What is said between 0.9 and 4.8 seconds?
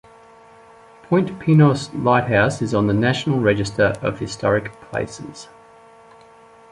Point Pinos Lighthouse is on the National Register of Historic